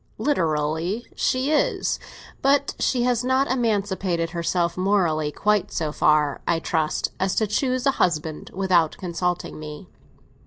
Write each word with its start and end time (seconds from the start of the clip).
"Literally, 0.17 1.05
she 1.15 1.51
is. 1.51 1.99
But 2.41 2.73
she 2.79 3.03
has 3.03 3.23
not 3.23 3.51
emancipated 3.51 4.31
herself 4.31 4.75
morally 4.75 5.31
quite 5.31 5.71
so 5.71 5.91
far, 5.91 6.41
I 6.47 6.57
trust, 6.57 7.11
as 7.19 7.35
to 7.35 7.45
choose 7.45 7.85
a 7.85 7.91
husband 8.01 8.49
without 8.51 8.97
consulting 8.97 9.59
me. 9.59 9.85